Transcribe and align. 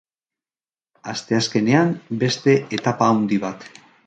Asteazkenean, 1.11 1.93
beste 2.25 2.57
etapa 2.79 3.13
handi 3.15 3.41
bat. 3.47 3.71